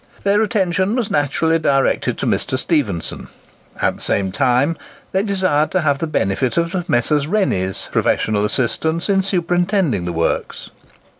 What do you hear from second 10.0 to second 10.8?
the works.